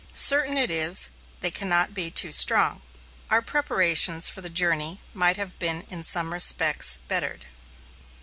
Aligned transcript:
Certain 0.13 0.57
it 0.57 0.71
is, 0.71 1.09
they 1.41 1.51
can 1.51 1.69
not 1.69 1.93
be 1.93 2.09
too 2.09 2.31
strong. 2.31 2.81
Our 3.29 3.43
preparations 3.43 4.29
for 4.29 4.41
the 4.41 4.49
journey 4.49 4.99
might 5.13 5.37
have 5.37 5.59
been 5.59 5.83
in 5.91 6.03
some 6.03 6.33
respects 6.33 6.97
bettered. 7.07 7.45